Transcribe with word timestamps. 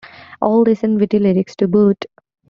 All 0.41 0.63
this 0.63 0.81
and 0.81 0.99
witty 0.99 1.19
lyrics 1.19 1.55
to 1.57 1.67
boot. 1.67 2.05